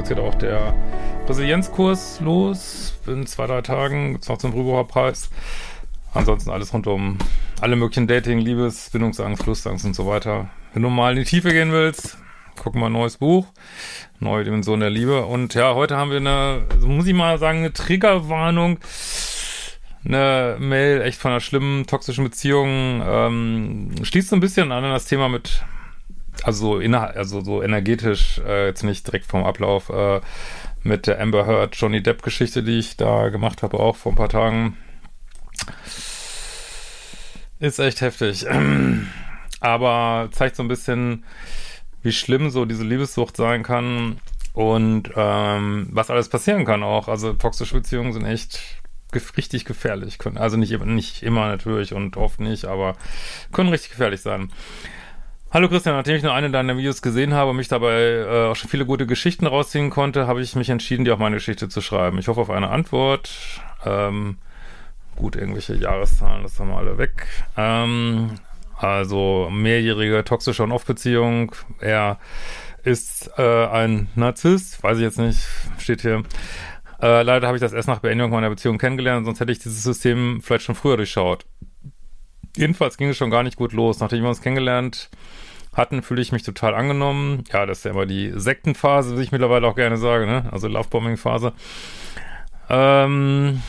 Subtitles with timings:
[0.00, 0.74] jetzt geht auch der
[1.28, 2.94] Resilienzkurs los.
[3.06, 5.30] In zwei, drei Tagen gibt es noch zum Brübower-Preis.
[6.14, 7.18] Ansonsten alles rund um
[7.60, 10.48] alle möglichen Dating, Liebes, Bindungsangst, Lustangst und so weiter.
[10.72, 12.16] Wenn du mal in die Tiefe gehen willst,
[12.56, 13.46] guck mal ein neues Buch.
[14.20, 15.26] Neue Dimension der Liebe.
[15.26, 18.78] Und ja, heute haben wir eine, muss ich mal sagen, eine Triggerwarnung
[20.02, 23.02] eine Mail echt von einer schlimmen, toxischen Beziehung.
[23.04, 25.62] Ähm, schließt so ein bisschen an das Thema mit,
[26.44, 30.20] also, inner, also so energetisch, äh, jetzt nicht direkt vom Ablauf, äh,
[30.82, 34.16] mit der Amber Heard Johnny Depp Geschichte, die ich da gemacht habe, auch vor ein
[34.16, 34.76] paar Tagen.
[37.58, 38.46] Ist echt heftig.
[39.60, 41.24] Aber zeigt so ein bisschen,
[42.02, 44.16] wie schlimm so diese Liebessucht sein kann
[44.54, 47.08] und ähm, was alles passieren kann auch.
[47.08, 48.60] Also toxische Beziehungen sind echt
[49.36, 50.38] richtig gefährlich können.
[50.38, 52.96] Also nicht, nicht immer natürlich und oft nicht, aber
[53.52, 54.50] können richtig gefährlich sein.
[55.52, 58.54] Hallo Christian, nachdem ich nur eine deiner Videos gesehen habe und mich dabei äh, auch
[58.54, 61.80] schon viele gute Geschichten rausziehen konnte, habe ich mich entschieden, dir auch meine Geschichte zu
[61.80, 62.18] schreiben.
[62.18, 63.32] Ich hoffe auf eine Antwort.
[63.84, 64.38] Ähm,
[65.16, 67.26] gut, irgendwelche Jahreszahlen, das haben wir alle weg.
[67.56, 68.36] Ähm,
[68.76, 71.52] also mehrjährige toxische und Off-Beziehung.
[71.80, 72.20] Er
[72.84, 75.40] ist äh, ein Narzisst, weiß ich jetzt nicht,
[75.78, 76.22] steht hier.
[77.02, 79.82] Äh, leider habe ich das erst nach Beendigung meiner Beziehung kennengelernt, sonst hätte ich dieses
[79.82, 81.44] System vielleicht schon früher durchschaut.
[82.60, 84.00] Jedenfalls ging es schon gar nicht gut los.
[84.00, 85.08] Nachdem wir uns kennengelernt
[85.74, 87.44] hatten, fühle ich mich total angenommen.
[87.50, 90.44] Ja, das ist ja immer die Sektenphase, wie ich mittlerweile auch gerne sage, ne?
[90.52, 91.54] Also Lovebombing-Phase.
[92.68, 93.62] Ähm,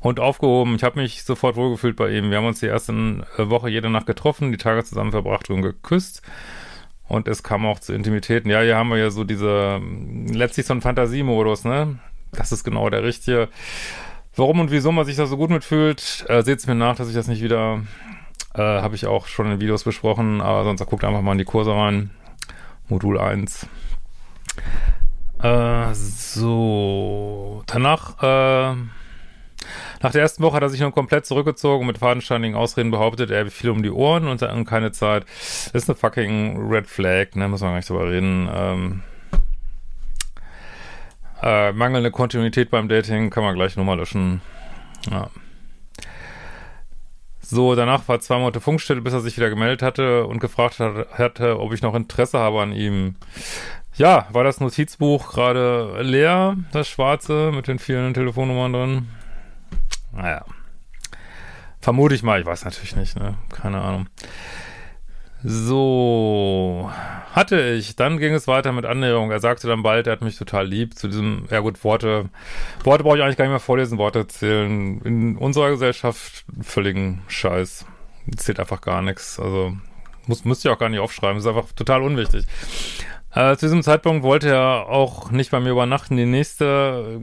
[0.00, 0.74] und aufgehoben.
[0.74, 2.30] Ich habe mich sofort wohlgefühlt bei ihm.
[2.30, 6.22] Wir haben uns die erste Woche jede Nacht getroffen, die Tage zusammen verbracht und geküsst.
[7.06, 8.50] Und es kam auch zu Intimitäten.
[8.50, 9.80] Ja, hier haben wir ja so diese,
[10.26, 12.00] letztlich so ein Fantasiemodus, ne?
[12.32, 13.48] Das ist genau der richtige.
[14.36, 17.14] Warum und wieso man sich da so gut mitfühlt, äh, seht mir nach, dass ich
[17.14, 17.82] das nicht wieder,
[18.54, 21.44] äh, habe ich auch schon in Videos besprochen, aber sonst guckt einfach mal in die
[21.44, 22.10] Kurse rein.
[22.88, 23.68] Modul 1.
[25.40, 28.76] Äh, so, danach, äh,
[30.02, 33.30] nach der ersten Woche hat er sich nun komplett zurückgezogen und mit fadenscheinigen Ausreden behauptet,
[33.30, 35.24] er fiel um die Ohren und dann keine Zeit.
[35.72, 38.48] Das ist eine fucking Red Flag, ne, muss man gar nicht drüber reden.
[38.52, 39.02] Ähm,
[41.44, 44.40] äh, mangelnde Kontinuität beim Dating kann man gleich nochmal löschen.
[45.10, 45.28] Ja.
[47.42, 51.10] So, danach war zwei Monate Funkstelle, bis er sich wieder gemeldet hatte und gefragt hat,
[51.12, 53.16] hatte, ob ich noch Interesse habe an ihm.
[53.96, 59.08] Ja, war das Notizbuch gerade leer, das schwarze, mit den vielen Telefonnummern drin?
[60.12, 60.44] Naja.
[61.80, 63.34] Vermute ich mal, ich weiß natürlich nicht, ne?
[63.50, 64.08] Keine Ahnung.
[65.46, 66.90] So,
[67.32, 67.96] hatte ich.
[67.96, 69.30] Dann ging es weiter mit Annäherung.
[69.30, 70.94] Er sagte dann bald, er hat mich total lieb.
[70.94, 72.30] Zu diesem, ja gut, Worte,
[72.82, 75.02] Worte brauche ich eigentlich gar nicht mehr vorlesen, Worte zählen.
[75.02, 77.84] In unserer Gesellschaft völligen Scheiß.
[78.36, 79.38] Zählt einfach gar nichts.
[79.38, 79.76] Also,
[80.26, 81.36] muss, müsst ihr auch gar nicht aufschreiben.
[81.36, 82.46] Ist einfach total unwichtig.
[83.34, 86.16] Äh, zu diesem Zeitpunkt wollte er auch nicht bei mir übernachten.
[86.16, 87.20] Die nächste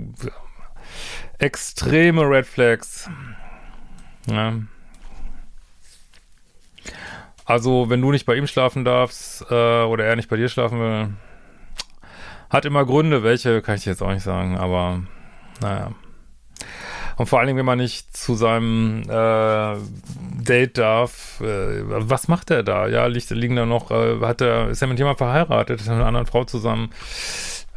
[1.40, 3.10] extreme Red Flags.
[4.30, 4.54] Ja.
[7.52, 10.80] Also, wenn du nicht bei ihm schlafen darfst äh, oder er nicht bei dir schlafen
[10.80, 11.10] will,
[12.50, 13.24] hat immer Gründe.
[13.24, 15.02] Welche kann ich jetzt auch nicht sagen, aber
[15.62, 15.92] naja.
[17.18, 19.76] Und vor allen Dingen, wenn man nicht zu seinem äh,
[20.42, 22.88] Date darf, äh, was macht er da?
[22.88, 25.96] Ja, liegt, liegen da noch, äh, hat er, ist er mit jemandem verheiratet, ist er
[25.96, 26.92] mit einer anderen Frau zusammen?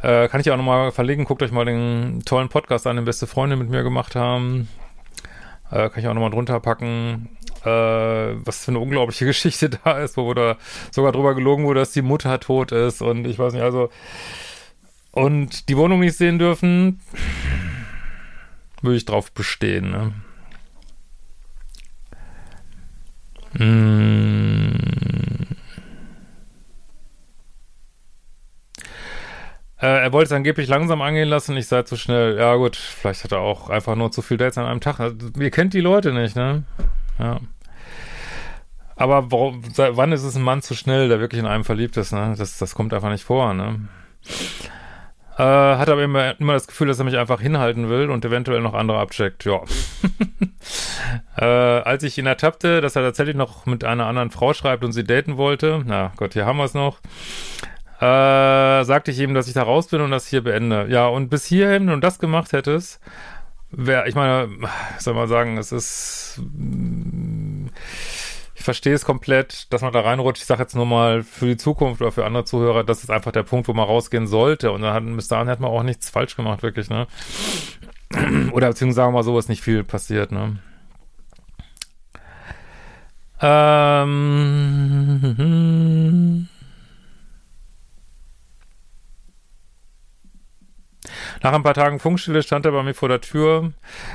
[0.01, 1.25] Äh, kann ich auch nochmal verlegen.
[1.25, 4.69] Guckt euch mal den tollen Podcast an, den beste Freunde mit mir gemacht haben.
[5.69, 7.27] Äh, kann ich auch nochmal drunter packen.
[7.65, 10.57] Äh, was für eine unglaubliche Geschichte da ist, wo da
[10.91, 13.89] sogar drüber gelogen wurde, dass die Mutter tot ist und ich weiß nicht, also
[15.11, 16.99] und die Wohnung nicht sehen dürfen,
[18.81, 20.13] würde ich drauf bestehen, ne?
[23.57, 24.75] Mmh.
[29.81, 32.37] Äh, er wollte es angeblich langsam angehen lassen, ich sei zu schnell.
[32.37, 34.99] Ja gut, vielleicht hat er auch einfach nur zu viel Dates an einem Tag.
[34.99, 36.63] Also, ihr kennt die Leute nicht, ne?
[37.19, 37.39] Ja.
[38.95, 42.13] Aber warum, wann ist es ein Mann zu schnell, der wirklich in einem verliebt ist,
[42.13, 42.33] ne?
[42.37, 43.87] Das, das kommt einfach nicht vor, ne?
[45.37, 48.61] Äh, hat aber immer, immer das Gefühl, dass er mich einfach hinhalten will und eventuell
[48.61, 49.43] noch andere abcheckt.
[49.43, 49.59] Ja.
[51.37, 54.93] äh, als ich ihn ertappte, dass er tatsächlich noch mit einer anderen Frau schreibt und
[54.93, 56.99] sie daten wollte, na Gott, hier haben wir es noch,
[57.99, 60.87] äh, sagte ich ihm, dass ich da raus bin und das hier beende.
[60.89, 63.01] Ja, und bis hierhin, wenn du das gemacht hättest,
[63.71, 64.47] wäre, ich meine,
[64.99, 66.41] soll mal sagen, es ist,
[68.65, 70.41] verstehe es komplett, dass man da reinrutscht.
[70.41, 73.31] Ich sage jetzt nur mal für die Zukunft oder für andere Zuhörer, das ist einfach
[73.31, 74.71] der Punkt, wo man rausgehen sollte.
[74.71, 77.07] Und dann hat, bis dahin hat man auch nichts falsch gemacht, wirklich, ne?
[78.51, 80.57] Oder beziehungsweise sagen wir mal so, ist nicht viel passiert, ne?
[83.41, 84.09] Ähm,
[91.45, 93.71] Nach ein paar Tagen Funkstille stand er bei mir vor der Tür.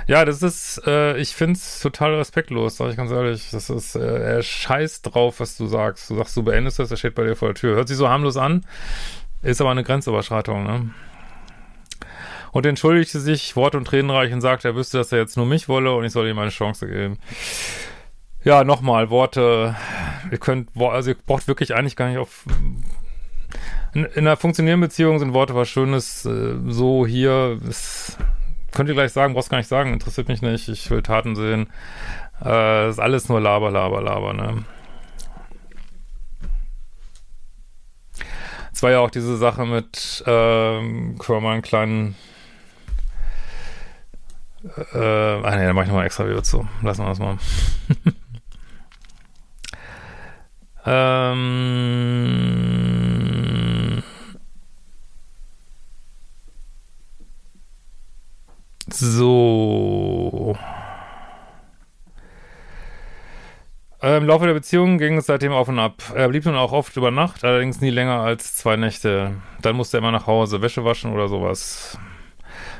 [0.09, 3.51] Ja, das ist, äh, ich find's total respektlos, sag ich ganz ehrlich.
[3.53, 6.11] Das ist, äh, er scheißt drauf, was du sagst.
[6.11, 7.77] Du sagst, du beendest das, er steht bei dir vor der Tür.
[7.77, 8.67] Hört sich so harmlos an,
[9.43, 10.91] ist aber eine Grenzüberschreitung, ne?
[12.51, 15.69] Und entschuldigte sich wort- und tränenreich und sagte, er wüsste, dass er jetzt nur mich
[15.69, 17.21] wolle und ich soll ihm eine Chance geben.
[18.43, 19.77] Ja, nochmal, Worte,
[20.33, 22.45] ihr könnt, also ihr braucht wirklich eigentlich gar nicht auf
[23.95, 28.19] in, in einer funktionierenden Beziehung sind Worte was Schönes, äh, so hier, ist,
[28.73, 31.69] könnt ihr gleich sagen, brauchst gar nicht sagen, interessiert mich nicht, ich will Taten sehen.
[32.45, 34.65] Äh, ist alles nur Laber, Laber, Laber, ne?
[38.73, 42.17] Es war ja auch diese Sache mit, ähm, können wir mal einen kleinen
[44.93, 46.69] äh, ah ne, da mach ich nochmal extra wieder zu.
[46.83, 47.39] Lassen wir das mal.
[51.33, 52.80] ähm,
[59.01, 60.57] so.
[64.03, 66.03] Äh, Im Laufe der Beziehung ging es seitdem auf und ab.
[66.15, 69.35] Er blieb nun auch oft über Nacht, allerdings nie länger als zwei Nächte.
[69.61, 71.99] Dann musste er immer nach Hause, Wäsche waschen oder sowas.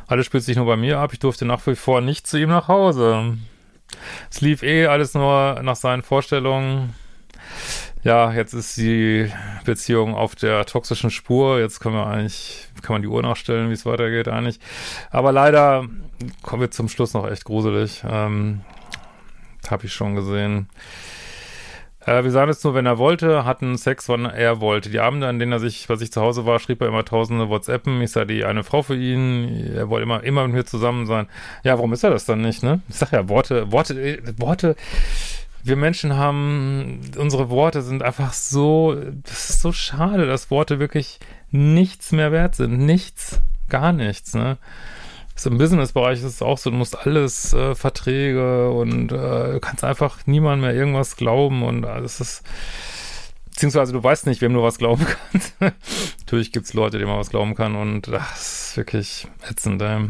[0.07, 1.13] Alles spielt sich nur bei mir ab.
[1.13, 3.37] Ich durfte nach wie vor nicht zu ihm nach Hause.
[4.31, 6.95] Es lief eh alles nur nach seinen Vorstellungen.
[8.03, 9.31] Ja, jetzt ist die
[9.65, 11.59] Beziehung auf der toxischen Spur.
[11.61, 14.59] Jetzt können wir eigentlich, kann man die Uhr nachstellen, wie es weitergeht eigentlich.
[15.11, 15.85] Aber leider
[16.43, 18.03] kommen wir zum Schluss noch echt gruselig.
[18.09, 18.63] Ähm,
[19.69, 20.69] Habe ich schon gesehen.
[22.07, 24.89] Äh, wir sagen es nur, wenn er wollte, hatten Sex, wann er wollte.
[24.89, 27.51] Die Abende, an denen er sich, was ich zu Hause war, schrieb er immer tausende
[27.51, 28.01] WhatsAppen.
[28.01, 29.75] Ich sei die eine Frau für ihn.
[29.77, 31.27] Er wollte immer, immer mit mir zusammen sein.
[31.65, 32.81] Ja, warum ist er das dann nicht, ne?
[32.89, 34.77] Ich sag ja, Worte, Worte, Worte.
[35.63, 41.21] Wir Menschen haben, unsere Worte sind einfach so, das ist so schade, dass Worte wirklich
[41.51, 42.79] nichts mehr wert sind.
[42.79, 44.59] Nichts, gar nichts, ne?
[45.35, 49.85] So Im Businessbereich ist es auch so, du musst alles, äh, Verträge und äh, kannst
[49.85, 52.43] einfach niemand mehr irgendwas glauben und äh, es ist,
[53.47, 55.55] beziehungsweise du weißt nicht, wem du was glauben kannst.
[56.21, 59.81] Natürlich gibt's Leute, denen man was glauben kann und das ist wirklich ätzend.
[59.81, 60.09] Ey.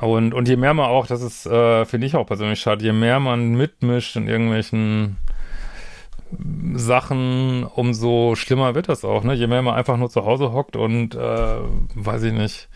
[0.00, 2.92] Und, und je mehr man auch, das ist, äh, finde ich auch persönlich schade, je
[2.92, 5.18] mehr man mitmischt in irgendwelchen
[6.74, 9.34] Sachen, umso schlimmer wird das auch, ne?
[9.34, 11.58] Je mehr man einfach nur zu Hause hockt und, äh,
[11.94, 12.68] weiß ich nicht,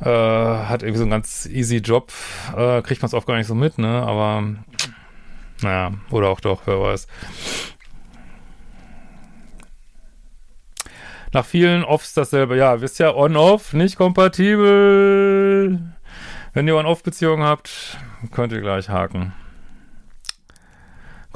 [0.00, 2.12] äh, hat irgendwie so einen ganz easy Job,
[2.56, 4.02] äh, kriegt man es oft gar nicht so mit, ne?
[4.02, 4.44] Aber,
[5.62, 7.08] naja, oder auch doch, wer weiß.
[11.32, 15.78] Nach vielen Offs dasselbe, ja, wisst ja, On-Off, nicht kompatibel.
[16.54, 17.98] Wenn ihr On-Off-Beziehungen habt,
[18.32, 19.32] könnt ihr gleich haken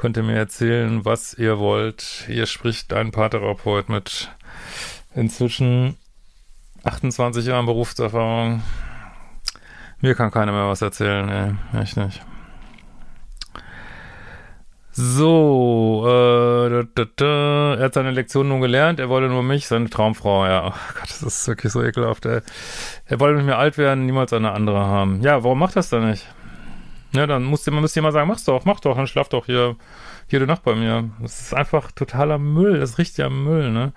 [0.03, 2.25] könnt ihr mir erzählen, was ihr wollt.
[2.27, 4.29] Hier spricht ein Paartherapeut mit
[5.15, 5.95] inzwischen
[6.83, 8.61] 28 Jahren Berufserfahrung.
[10.01, 12.21] Mir kann keiner mehr was erzählen, nee, echt nicht.
[14.95, 17.75] So, äh, da, da, da.
[17.75, 20.67] er hat seine Lektion nun gelernt, er wollte nur mich, seine Traumfrau, ja.
[20.67, 22.41] Oh Gott, das ist wirklich so ekelhaft, ey.
[23.07, 25.21] Er wollte mit mir alt werden, niemals eine andere haben.
[25.23, 26.27] Ja, warum macht das dann nicht?
[27.11, 29.77] Ja, dann musste man müsste immer sagen, mach's doch, mach doch, dann schlaf doch hier
[30.29, 31.09] jede Nacht bei mir.
[31.19, 33.93] Das ist einfach totaler Müll, das riecht ja Müll, ne?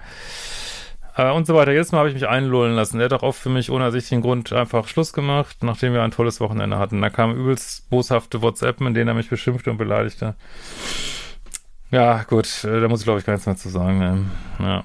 [1.17, 1.73] Äh, und so weiter.
[1.73, 3.01] Jedes Mal habe ich mich einlullen lassen.
[3.01, 6.11] Er hat auch oft für mich ohne ersichtlichen Grund einfach Schluss gemacht, nachdem wir ein
[6.11, 7.01] tolles Wochenende hatten.
[7.01, 10.35] Da kamen übelst boshafte WhatsApp, in denen er mich beschimpfte und beleidigte.
[11.91, 13.99] Ja, gut, äh, da muss ich glaube ich gar nichts mehr zu sagen.
[13.99, 14.25] Ne?
[14.59, 14.85] Ja.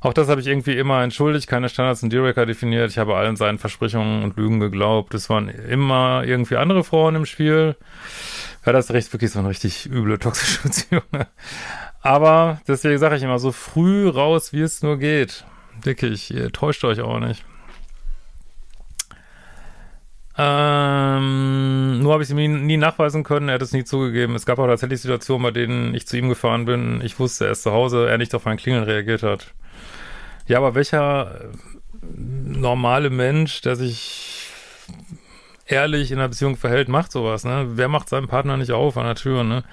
[0.00, 2.90] Auch das habe ich irgendwie immer entschuldigt, keine Standards und Dealbreaker definiert.
[2.90, 5.14] Ich habe allen seinen Versprechungen und Lügen geglaubt.
[5.14, 7.76] Es waren immer irgendwie andere Frauen im Spiel.
[8.64, 11.02] Ja, das ist recht, wirklich so eine richtig üble, toxische Beziehung.
[12.00, 15.44] Aber deswegen sage ich immer, so früh raus, wie es nur geht.
[15.82, 17.44] Wirklich, ihr täuscht euch auch nicht.
[20.38, 24.34] Ähm, nur habe ich es mir nie nachweisen können, er hat es nie zugegeben.
[24.34, 27.52] Es gab auch tatsächlich Situationen, bei denen ich zu ihm gefahren bin, ich wusste, er
[27.52, 29.52] ist zu Hause, er nicht auf mein Klingeln reagiert hat.
[30.46, 31.50] Ja, aber welcher
[32.02, 34.41] normale Mensch, der sich
[35.72, 37.66] ehrlich in einer Beziehung verhält, macht sowas, ne?
[37.74, 39.64] Wer macht seinem Partner nicht auf an der Tür, ne?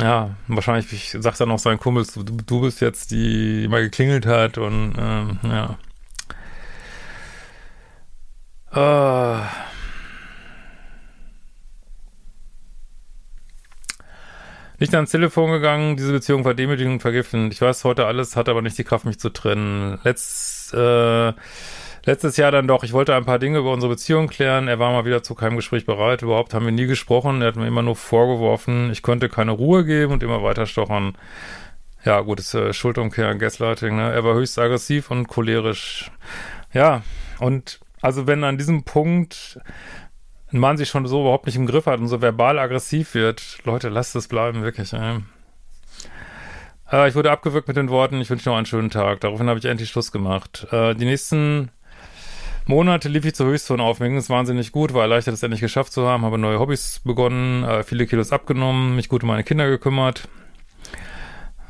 [0.00, 3.82] Ja, wahrscheinlich ich, sagt dann auch sein Kumpels, du, du bist jetzt die, die mal
[3.82, 5.78] geklingelt hat und ähm, ja.
[8.72, 9.40] Äh,
[14.78, 17.52] Nicht ans Telefon gegangen, diese Beziehung war demütigend und vergiftend.
[17.52, 19.98] Ich weiß heute alles, hatte aber nicht die Kraft, mich zu trennen.
[20.04, 21.32] Letzt, äh,
[22.06, 24.68] letztes Jahr dann doch, ich wollte ein paar Dinge über unsere Beziehung klären.
[24.68, 26.22] Er war mal wieder zu keinem Gespräch bereit.
[26.22, 27.42] Überhaupt haben wir nie gesprochen.
[27.42, 31.18] Er hat mir immer nur vorgeworfen, ich konnte keine Ruhe geben und immer weiter stochern.
[32.04, 34.12] ja, gut, ist äh, Schuldumkehr, Gaslighting, ne?
[34.12, 36.10] Er war höchst aggressiv und cholerisch.
[36.72, 37.02] Ja,
[37.40, 39.58] und also wenn an diesem Punkt
[40.52, 43.58] ein Mann sich schon so überhaupt nicht im Griff hat und so verbal aggressiv wird,
[43.64, 44.92] Leute, lasst es bleiben, wirklich.
[44.92, 45.18] Ey.
[46.92, 49.20] Äh, ich wurde abgewürgt mit den Worten, ich wünsche noch einen schönen Tag.
[49.20, 50.68] Daraufhin habe ich endlich Schluss gemacht.
[50.70, 51.70] Äh, die nächsten
[52.68, 54.00] Monate lief ich zur Höchstzone auf.
[54.00, 57.00] Mir ging es wahnsinnig gut, war erleichtert, es endlich geschafft zu haben, habe neue Hobbys
[57.04, 60.28] begonnen, äh, viele Kilos abgenommen, mich gut um meine Kinder gekümmert.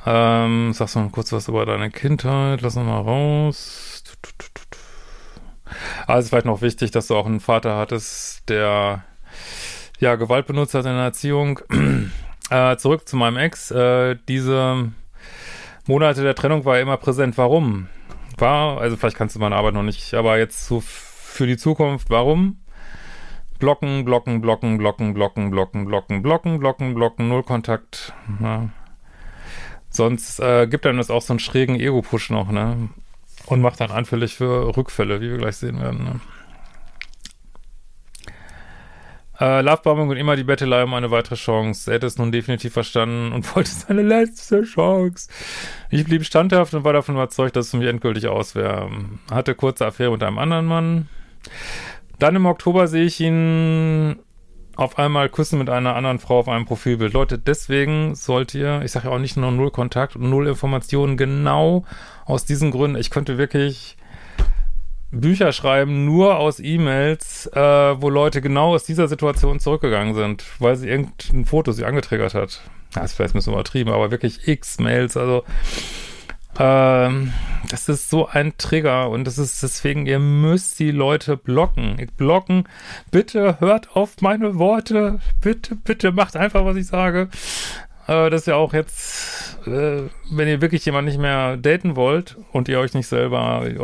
[0.07, 4.05] Ähm, sagst du mal kurz was über deine Kindheit, lass uns mal raus.
[6.07, 9.05] Also vielleicht noch wichtig, dass du auch einen Vater hattest, der
[9.99, 11.61] ja Gewalt benutzt hat in der Erziehung.
[12.51, 13.71] äh, zurück zu meinem Ex.
[13.71, 14.93] Äh, diese
[15.87, 17.37] Monate der Trennung war immer präsent.
[17.37, 17.89] Warum?
[18.39, 22.11] War, also vielleicht kannst du meine Arbeit noch nicht, aber jetzt so für die Zukunft,
[22.11, 22.59] warum?
[23.59, 28.13] Blocken, blocken, blocken, blocken, blocken, blocken, blocken, blocken, blocken, blocken, null Kontakt.
[28.41, 28.69] Ja.
[29.89, 32.91] Sonst äh, gibt einem das auch so einen schrägen Ego-Push noch, ne?
[33.47, 36.05] Und macht dann anfällig für Rückfälle, wie wir gleich sehen werden.
[36.05, 36.21] Ne?
[39.39, 41.91] Äh, Lovebombing und immer die Bettelei um eine weitere Chance.
[41.91, 45.29] Er hätte es nun definitiv verstanden und wollte seine letzte Chance.
[45.91, 48.91] Ich blieb standhaft und war davon überzeugt, dass es für mich endgültig aus wäre.
[49.31, 51.09] Hatte kurze Affäre mit einem anderen Mann.
[52.19, 54.17] Dann im Oktober sehe ich ihn
[54.77, 57.13] auf einmal küssen mit einer anderen Frau auf einem Profilbild.
[57.15, 61.17] Leute, deswegen sollt ihr, ich sage ja auch nicht nur null Kontakt und null Informationen,
[61.17, 61.85] genau
[62.27, 62.99] aus diesen Gründen.
[62.99, 63.96] Ich könnte wirklich
[65.11, 70.77] Bücher schreiben, nur aus E-Mails, äh, wo Leute genau aus dieser Situation zurückgegangen sind, weil
[70.77, 72.61] sie irgendein Foto sie angetriggert hat.
[72.93, 75.45] Das ist vielleicht ein bisschen übertrieben, aber wirklich x Mails, also
[76.59, 77.33] ähm,
[77.71, 81.97] das ist so ein Trigger und das ist deswegen, ihr müsst die Leute blocken.
[82.17, 82.65] Blocken,
[83.11, 87.29] bitte hört auf meine Worte, bitte, bitte macht einfach, was ich sage.
[88.07, 92.37] Äh, das ist ja auch jetzt, äh, wenn ihr wirklich jemanden nicht mehr daten wollt
[92.53, 93.79] und ihr euch nicht selber äh,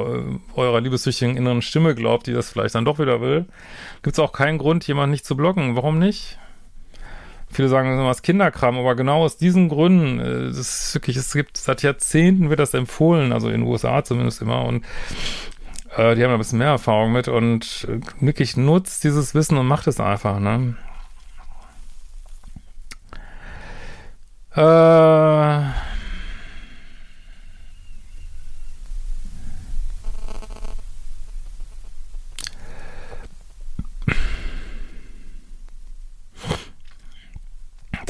[0.54, 3.46] eurer liebessüchtigen inneren Stimme glaubt, die das vielleicht dann doch wieder will,
[4.02, 5.76] gibt es auch keinen Grund, jemanden nicht zu blocken.
[5.76, 6.38] Warum nicht?
[7.50, 11.16] Viele sagen, das ist was Kinderkram, aber genau aus diesen Gründen, äh, das ist wirklich,
[11.16, 14.84] es gibt seit Jahrzehnten wird das empfohlen, also in den USA zumindest immer und
[15.96, 19.66] äh, die haben ein bisschen mehr Erfahrung mit und äh, wirklich nutzt dieses Wissen und
[19.66, 20.76] macht es einfach, ne?
[24.54, 25.82] Äh,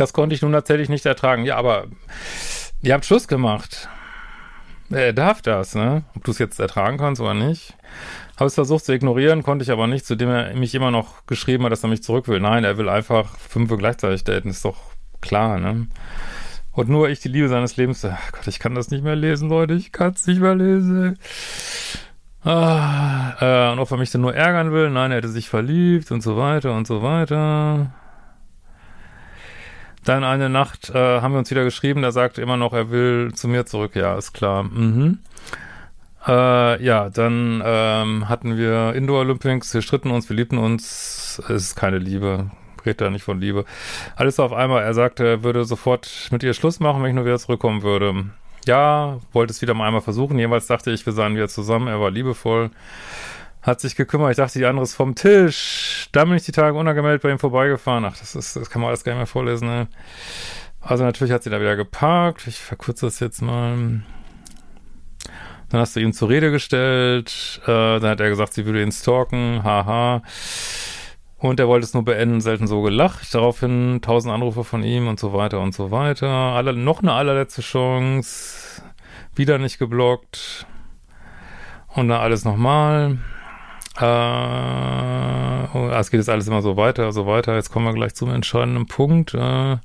[0.02, 1.44] Das konnte ich nun tatsächlich nicht ertragen.
[1.44, 1.86] Ja, aber
[2.82, 3.88] ihr habt Schluss gemacht.
[4.90, 6.02] Er darf das, ne?
[6.16, 7.74] Ob du es jetzt ertragen kannst oder nicht.
[8.36, 11.64] Habe es versucht zu ignorieren, konnte ich aber nicht, zudem er mich immer noch geschrieben
[11.64, 12.40] hat, dass er mich zurück will.
[12.40, 14.92] Nein, er will einfach fünf gleichzeitig daten, ist doch
[15.22, 15.86] klar, ne?
[16.72, 18.04] Und nur ich die Liebe seines Lebens.
[18.04, 19.74] Ach Gott, ich kann das nicht mehr lesen, Leute.
[19.74, 21.18] Ich kann es nicht mehr lesen.
[22.44, 24.90] Ah, äh, und ob er mich denn nur ärgern will?
[24.90, 27.92] Nein, er hätte sich verliebt und so weiter und so weiter.
[30.04, 33.32] Dann eine Nacht äh, haben wir uns wieder geschrieben, der sagt immer noch, er will
[33.34, 33.94] zu mir zurück.
[33.94, 34.64] Ja, ist klar.
[34.64, 35.20] Mhm.
[36.26, 41.40] Äh, ja, dann ähm, hatten wir Indoor Olympics, wir stritten uns, wir liebten uns.
[41.44, 42.50] Es ist keine Liebe.
[42.84, 43.64] Redet da nicht von Liebe.
[44.16, 44.82] Alles auf einmal.
[44.82, 48.26] Er sagte, er würde sofort mit ihr Schluss machen, wenn ich nur wieder zurückkommen würde.
[48.66, 50.38] Ja, wollte es wieder mal einmal versuchen.
[50.38, 51.88] Jeweils dachte ich, wir seien wieder zusammen.
[51.88, 52.70] Er war liebevoll
[53.62, 54.32] hat sich gekümmert.
[54.32, 56.08] Ich dachte, die andere ist vom Tisch.
[56.12, 58.04] Dann bin ich die Tage unangemeldet bei ihm vorbeigefahren.
[58.04, 59.88] Ach, das ist, das kann man alles gar nicht mehr vorlesen, ne?
[60.80, 62.48] Also natürlich hat sie da wieder geparkt.
[62.48, 64.02] Ich verkürze das jetzt mal.
[65.68, 67.60] Dann hast du ihn zur Rede gestellt.
[67.62, 69.62] Äh, dann hat er gesagt, sie würde ihn stalken.
[69.62, 70.22] Haha.
[71.42, 73.34] Und er wollte es nur beenden, selten so gelacht.
[73.34, 76.28] Daraufhin tausend Anrufe von ihm und so weiter und so weiter.
[76.28, 78.80] Alle, noch eine allerletzte Chance.
[79.34, 80.66] Wieder nicht geblockt.
[81.88, 83.18] Und dann alles nochmal.
[83.98, 87.56] Äh, oh, es geht jetzt alles immer so weiter, so weiter.
[87.56, 89.34] Jetzt kommen wir gleich zum entscheidenden Punkt.
[89.34, 89.78] Äh,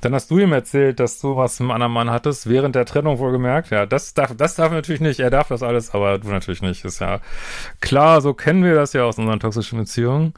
[0.00, 2.86] Dann hast du ihm erzählt, dass du was mit einem anderen Mann hattest, während der
[2.86, 3.70] Trennung wohlgemerkt.
[3.70, 5.20] Ja, das darf, das darf natürlich nicht.
[5.20, 6.84] Er darf das alles, aber du natürlich nicht.
[6.84, 7.20] Ist ja
[7.80, 10.34] klar, so kennen wir das ja aus unseren toxischen Beziehungen.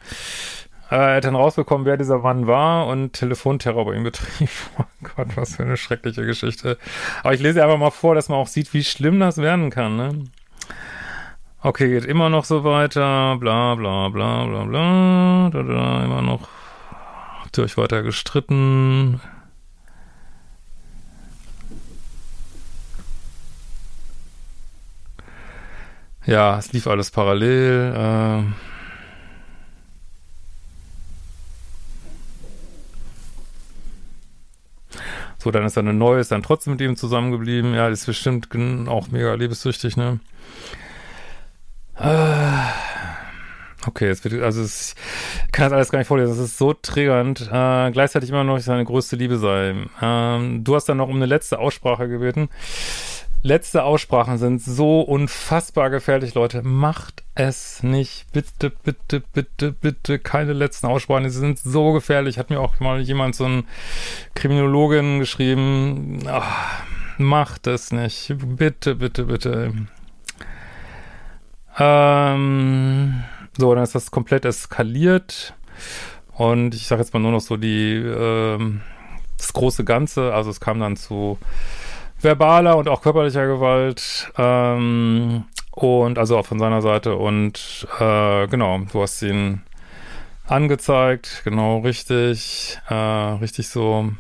[0.91, 4.51] Äh, er hat dann rausbekommen, wer dieser Mann war und Telefonterror bei ihm betrieb.
[4.79, 4.85] Oh
[5.17, 6.79] Gott, was für eine schreckliche Geschichte.
[7.23, 9.97] Aber ich lese einfach mal vor, dass man auch sieht, wie schlimm das werden kann,
[9.97, 10.25] ne?
[11.61, 16.49] Okay, geht immer noch so weiter, bla bla bla bla bla, da, da, immer noch
[17.43, 19.21] habt ihr euch weiter gestritten.
[26.27, 27.95] Ja, es lief alles parallel.
[27.97, 28.55] Ähm.
[35.39, 37.75] So, dann ist er eine neue, ist dann trotzdem mit ihm zusammengeblieben.
[37.75, 38.49] Ja, ist bestimmt
[38.89, 40.21] auch mega liebessüchtig, ne?
[41.97, 42.73] Ah.
[43.85, 44.95] Okay, jetzt wird, also ich
[45.51, 46.31] kann das alles gar nicht vorlesen.
[46.31, 47.49] Das ist so triggernd.
[47.53, 49.75] Äh, gleichzeitig immer noch seine größte Liebe sei.
[50.01, 52.49] Ähm, du hast dann noch um eine letzte Aussprache gebeten.
[53.45, 56.63] Letzte Aussprachen sind so unfassbar gefährlich, Leute.
[56.63, 58.27] Macht es nicht.
[58.33, 61.25] Bitte, bitte, bitte, bitte keine letzten Aussprachen.
[61.25, 62.39] Die sind so gefährlich.
[62.39, 63.65] Hat mir auch mal jemand, so ein
[64.35, 66.21] Kriminologin geschrieben.
[66.29, 66.85] Ach,
[67.19, 68.33] macht es nicht.
[68.39, 69.73] Bitte, bitte, bitte.
[71.81, 73.25] Ähm,
[73.59, 75.55] so, dann ist das komplett eskaliert.
[76.35, 78.83] Und ich sage jetzt mal nur noch so die, ähm,
[79.37, 80.33] das große Ganze.
[80.33, 81.39] Also es kam dann zu
[82.23, 84.33] verbaler und auch körperlicher Gewalt.
[84.39, 87.17] Ähm, und also auch von seiner Seite.
[87.17, 89.63] Und äh, genau, du hast ihn
[90.47, 94.13] angezeigt, genau richtig, äh, richtig so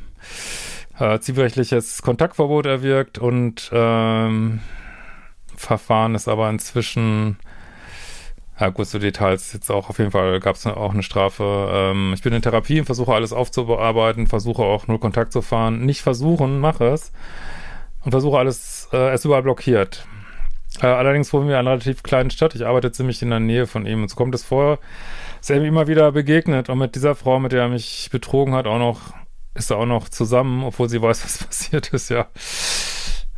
[0.98, 4.60] äh, zivilrechtliches Kontaktverbot erwirkt und ähm,
[5.56, 7.36] Verfahren ist aber inzwischen
[8.58, 11.68] ja, gut, so Details jetzt auch auf jeden Fall gab es auch eine Strafe.
[11.72, 15.84] Ähm, ich bin in Therapie und versuche alles aufzubearbeiten, versuche auch null Kontakt zu fahren.
[15.84, 17.12] Nicht versuchen, mache es
[18.04, 20.06] und versuche alles, äh, er ist überall blockiert.
[20.80, 22.54] Äh, allerdings wohnen wir in einer relativ kleinen Stadt.
[22.54, 24.02] Ich arbeite ziemlich in der Nähe von ihm.
[24.02, 24.78] Und so kommt es vor,
[25.38, 26.68] dass er mir immer wieder begegnet.
[26.68, 29.12] Und mit dieser Frau, mit der er mich betrogen hat, auch noch,
[29.54, 32.26] ist er auch noch zusammen, obwohl sie weiß, was passiert ist, ja.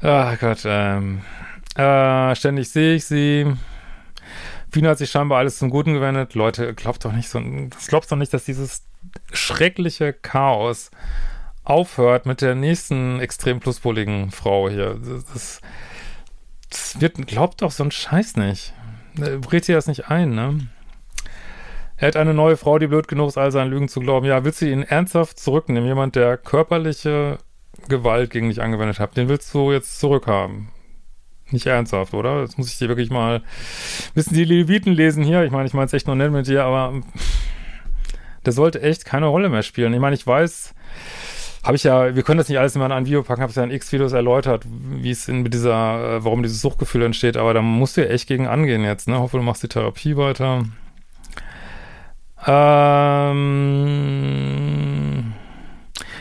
[0.00, 1.22] Ach Gott, ähm.
[1.76, 3.52] Äh, ständig sehe ich sie.
[4.70, 6.34] Wien hat sich scheinbar alles zum Guten gewendet.
[6.34, 7.40] Leute, glaubt doch nicht so,
[7.88, 8.84] glaubt doch nicht, dass dieses
[9.32, 10.90] schreckliche Chaos
[11.64, 15.00] aufhört mit der nächsten extrem pluspoligen Frau hier.
[15.02, 15.60] Das,
[16.70, 18.74] das wird, glaubt doch so ein Scheiß nicht.
[19.18, 20.68] Redet ihr das nicht ein, ne?
[21.96, 24.26] Er hat eine neue Frau, die blöd genug ist, all seinen Lügen zu glauben.
[24.26, 25.86] Ja, willst du ihn ernsthaft zurücknehmen?
[25.86, 27.38] Jemand, der körperliche
[27.88, 30.68] Gewalt gegen dich angewendet hat, den willst du jetzt zurückhaben.
[31.50, 32.40] Nicht ernsthaft, oder?
[32.40, 33.42] Jetzt muss ich dir wirklich mal
[34.14, 35.44] wissen die Leviten lesen hier.
[35.44, 37.00] Ich meine, ich meine es echt noch nett mit dir, aber
[38.44, 39.94] der sollte echt keine Rolle mehr spielen.
[39.94, 40.74] Ich meine, ich weiß,
[41.64, 43.56] habe ich ja, wir können das nicht alles immer in ein Video packen, habe es
[43.56, 47.62] ja in X-Videos erläutert, wie es mit dieser, äh, warum dieses Suchtgefühl entsteht, aber da
[47.62, 49.18] musst du ja echt gegen angehen jetzt, ne?
[49.18, 50.64] Hoffe, du machst die Therapie weiter.
[52.46, 53.44] Ähm,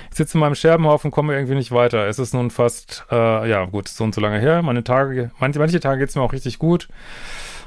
[0.10, 2.08] ich sitze in meinem Scherbenhaufen, komme irgendwie nicht weiter.
[2.08, 4.62] Es ist nun fast, äh, ja gut, so und so lange her.
[4.62, 6.88] Meine Tage, manche, manche Tage geht es mir auch richtig gut.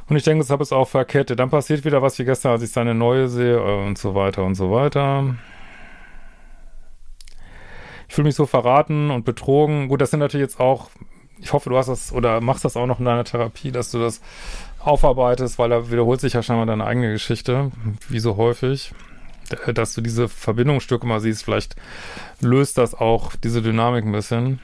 [0.09, 1.39] Und ich denke, das habe es auch verkettet.
[1.41, 4.45] Dann passiert wieder was wie gestern, als ich seine neue sehe äh, und so weiter
[4.45, 5.35] und so weiter.
[8.09, 9.89] Ich fühle mich so verraten und betrogen.
[9.89, 10.91] Gut, das sind natürlich jetzt auch,
[11.41, 13.99] ich hoffe, du hast das oder machst das auch noch in deiner Therapie, dass du
[13.99, 14.21] das
[14.81, 17.73] aufarbeitest, weil da wiederholt sich ja scheinbar deine eigene Geschichte,
[18.09, 18.93] wie so häufig.
[19.73, 21.77] Dass du diese Verbindungsstücke mal siehst, vielleicht
[22.41, 24.59] löst das auch diese Dynamik ein bisschen.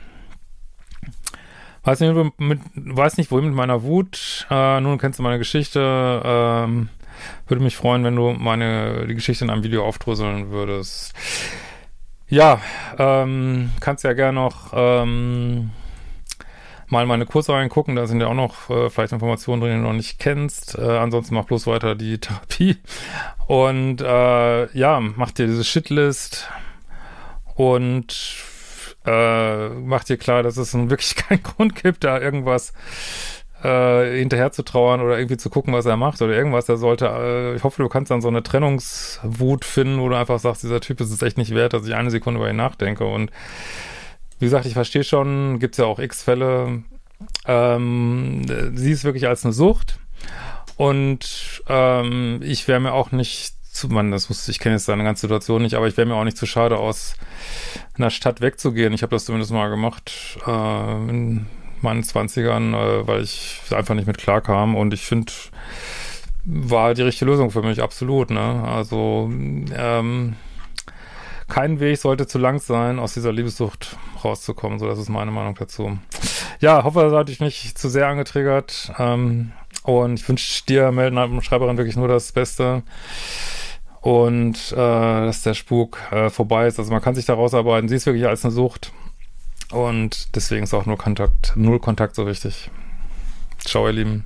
[1.85, 4.46] Weiß nicht, mit, weiß nicht wohin mit meiner Wut.
[4.50, 6.22] Äh, nun kennst du meine Geschichte.
[6.24, 6.88] Ähm,
[7.46, 11.12] würde mich freuen, wenn du meine die Geschichte in einem Video aufdröseln würdest.
[12.33, 12.62] Ja,
[12.99, 15.71] ähm, kannst ja gerne noch ähm,
[16.87, 19.83] mal meine Kurse reingucken, da sind ja auch noch äh, vielleicht Informationen drin, die du
[19.83, 20.79] noch nicht kennst.
[20.79, 22.79] Äh, ansonsten mach bloß weiter die Therapie.
[23.49, 26.49] Und äh, ja, mach dir diese Shitlist
[27.55, 28.16] und
[29.05, 32.73] äh, mach dir klar, dass es wirklich keinen Grund gibt, da irgendwas
[33.62, 36.68] äh, hinterher zu trauern oder irgendwie zu gucken, was er macht oder irgendwas.
[36.68, 40.38] Er sollte, äh, ich hoffe, du kannst dann so eine Trennungswut finden, wo du einfach
[40.38, 43.05] sagst, dieser Typ ist es echt nicht wert, dass ich eine Sekunde über ihn nachdenke.
[43.05, 43.31] Und
[44.38, 46.83] wie gesagt, ich verstehe schon, gibt's ja auch x-Fälle.
[47.46, 48.42] Ähm,
[48.75, 49.98] sie ist wirklich als eine Sucht.
[50.77, 55.05] Und ähm, ich wäre mir auch nicht zu, man, das wusste ich kenne jetzt seine
[55.05, 57.14] ganze Situation nicht, aber ich wäre mir auch nicht zu schade, aus
[57.96, 58.92] einer Stadt wegzugehen.
[58.92, 60.38] Ich habe das zumindest mal gemacht.
[60.46, 61.40] Äh,
[61.83, 65.33] meinen Zwanzigern, äh, weil ich einfach nicht mit klar kam und ich finde,
[66.45, 68.64] war die richtige Lösung für mich, absolut, ne?
[68.66, 70.37] Also, ähm,
[71.49, 74.79] kein Weg sollte zu lang sein, aus dieser Liebessucht rauszukommen.
[74.79, 75.99] So, das ist meine Meinung dazu.
[76.61, 78.90] Ja, hoffe, das hat dich nicht zu sehr angetriggert.
[78.99, 82.83] Ähm, und ich wünsche dir, Melden Schreiberin, wirklich nur das Beste.
[84.01, 86.79] Und äh, dass der Spuk äh, vorbei ist.
[86.79, 87.88] Also man kann sich da rausarbeiten.
[87.88, 88.92] Sie ist wirklich als eine Sucht.
[89.72, 92.70] Und deswegen ist auch nur Kontakt, null Kontakt so wichtig.
[93.58, 94.24] Ciao, ihr Lieben.